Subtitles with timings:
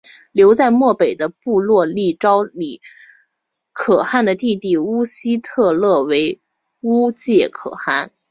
[0.31, 2.81] 留在漠北的部落立昭礼
[3.71, 6.41] 可汗的弟弟乌希特勒为
[6.81, 8.11] 乌介可汗。